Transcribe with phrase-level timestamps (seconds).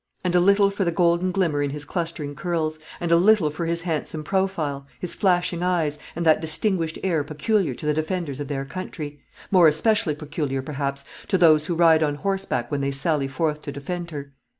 [0.23, 3.67] And a little for the golden glimmer in his clustering curls; and a little for
[3.67, 8.47] his handsome profile, his flashing eyes, and that distinguished air peculiar to the defenders of
[8.47, 9.19] their country;
[9.51, 13.71] more especially peculiar, perhaps, to those who ride on horseback when they sally forth to
[13.71, 14.31] defend her.